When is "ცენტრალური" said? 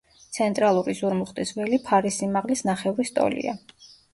0.37-0.95